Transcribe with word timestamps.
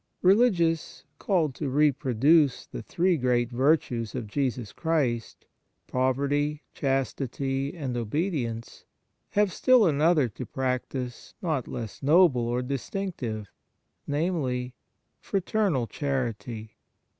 Religious, 0.23 1.03
called 1.19 1.53
to 1.53 1.69
reproduce 1.69 2.65
the 2.65 2.81
three 2.81 3.17
great 3.17 3.51
virtues 3.51 4.15
of 4.15 4.25
Jesus 4.25 4.73
Christ 4.73 5.45
poverty, 5.85 6.63
chas 6.73 7.13
tity, 7.13 7.71
and 7.75 7.95
obedience 7.95 8.83
have 9.33 9.53
still 9.53 9.85
another 9.85 10.27
to 10.27 10.43
practise 10.43 11.35
not 11.39 11.67
less 11.67 12.01
noble 12.01 12.47
or 12.47 12.63
distinctive 12.63 13.51
viz., 14.07 14.71
fraternal 15.19 15.85
charity. 15.85 16.77